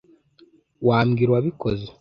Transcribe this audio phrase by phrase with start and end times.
[0.87, 1.85] Wambwira uwabikoze?